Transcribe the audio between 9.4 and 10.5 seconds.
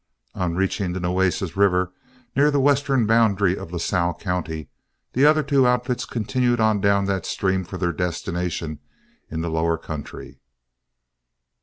the lower country.